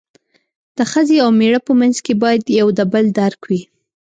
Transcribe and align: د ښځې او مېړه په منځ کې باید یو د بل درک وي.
د 0.77 0.79
ښځې 0.91 1.17
او 1.23 1.29
مېړه 1.39 1.59
په 1.67 1.71
منځ 1.79 1.95
کې 2.05 2.13
باید 2.23 2.43
یو 2.59 2.67
د 2.77 2.79
بل 2.91 3.05
درک 3.19 3.41
وي. 3.49 3.61